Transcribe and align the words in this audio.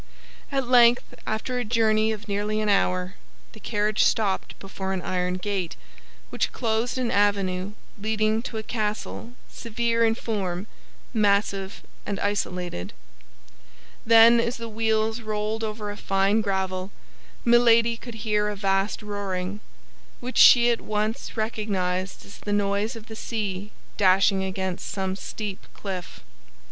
At 0.51 0.67
length 0.67 1.13
after 1.27 1.59
a 1.59 1.63
journey 1.63 2.11
of 2.11 2.27
nearly 2.27 2.59
an 2.59 2.69
hour, 2.69 3.13
the 3.51 3.59
carriage 3.59 4.01
stopped 4.03 4.57
before 4.57 4.93
an 4.93 5.01
iron 5.03 5.35
gate, 5.35 5.75
which 6.31 6.51
closed 6.51 6.97
an 6.97 7.11
avenue 7.11 7.73
leading 7.99 8.41
to 8.49 8.57
a 8.57 8.63
castle 8.63 9.33
severe 9.47 10.03
in 10.03 10.15
form, 10.15 10.65
massive, 11.13 11.83
and 12.03 12.19
isolated. 12.19 12.93
Then, 14.03 14.39
as 14.39 14.57
the 14.57 14.67
wheels 14.67 15.21
rolled 15.21 15.63
over 15.63 15.91
a 15.91 15.97
fine 15.97 16.41
gravel, 16.41 16.91
Milady 17.45 17.95
could 17.95 18.25
hear 18.25 18.47
a 18.49 18.55
vast 18.55 19.03
roaring, 19.03 19.59
which 20.19 20.39
she 20.39 20.71
at 20.71 20.81
once 20.81 21.37
recognized 21.37 22.25
as 22.25 22.39
the 22.39 22.53
noise 22.53 22.95
of 22.95 23.05
the 23.05 23.15
sea 23.15 23.71
dashing 23.97 24.43
against 24.43 24.89
some 24.89 25.15
steep 25.15 25.67
cliff. 25.75 26.21